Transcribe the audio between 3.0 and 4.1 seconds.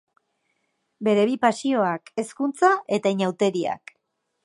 inauteriak.